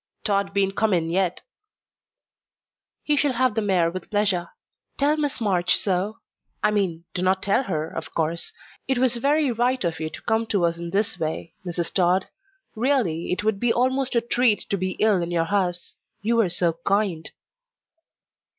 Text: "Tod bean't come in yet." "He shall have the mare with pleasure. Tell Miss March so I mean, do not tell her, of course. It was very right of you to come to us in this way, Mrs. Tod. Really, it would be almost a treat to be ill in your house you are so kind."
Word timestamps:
"Tod 0.23 0.51
bean't 0.51 0.75
come 0.75 0.95
in 0.95 1.11
yet." 1.11 1.41
"He 3.03 3.15
shall 3.15 3.33
have 3.33 3.53
the 3.53 3.61
mare 3.61 3.91
with 3.91 4.09
pleasure. 4.09 4.49
Tell 4.97 5.15
Miss 5.15 5.39
March 5.39 5.75
so 5.77 6.17
I 6.63 6.71
mean, 6.71 7.03
do 7.13 7.21
not 7.21 7.43
tell 7.43 7.61
her, 7.65 7.87
of 7.87 8.11
course. 8.15 8.51
It 8.87 8.97
was 8.97 9.17
very 9.17 9.51
right 9.51 9.83
of 9.83 9.99
you 9.99 10.09
to 10.09 10.21
come 10.23 10.47
to 10.47 10.65
us 10.65 10.79
in 10.79 10.89
this 10.89 11.19
way, 11.19 11.53
Mrs. 11.63 11.93
Tod. 11.93 12.29
Really, 12.75 13.31
it 13.31 13.43
would 13.43 13.59
be 13.59 13.71
almost 13.71 14.15
a 14.15 14.21
treat 14.21 14.65
to 14.71 14.75
be 14.77 14.93
ill 14.93 15.21
in 15.21 15.29
your 15.29 15.45
house 15.45 15.97
you 16.23 16.39
are 16.41 16.49
so 16.49 16.79
kind." 16.83 17.29